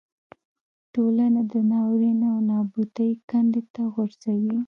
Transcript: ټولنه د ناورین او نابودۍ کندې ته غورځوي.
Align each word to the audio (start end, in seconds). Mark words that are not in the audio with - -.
ټولنه 0.93 1.41
د 1.51 1.53
ناورین 1.71 2.19
او 2.31 2.37
نابودۍ 2.49 3.11
کندې 3.29 3.61
ته 3.73 3.81
غورځوي. 3.93 4.57